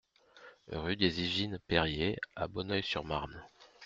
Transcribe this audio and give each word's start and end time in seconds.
Rue 0.71 0.95
des 0.95 1.21
Usines 1.21 1.59
Périer 1.67 2.17
à 2.35 2.47
Bonneuil-sur-Marne 2.47 3.45